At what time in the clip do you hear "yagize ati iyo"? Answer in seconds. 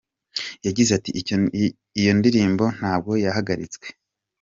0.65-2.11